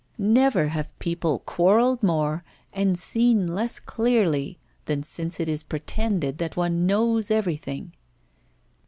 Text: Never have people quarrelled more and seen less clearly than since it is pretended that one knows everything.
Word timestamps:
Never 0.17 0.69
have 0.69 0.97
people 0.97 1.37
quarrelled 1.45 2.01
more 2.01 2.43
and 2.73 2.97
seen 2.97 3.45
less 3.45 3.79
clearly 3.79 4.57
than 4.85 5.03
since 5.03 5.39
it 5.39 5.47
is 5.47 5.61
pretended 5.61 6.39
that 6.39 6.57
one 6.57 6.87
knows 6.87 7.29
everything. 7.29 7.93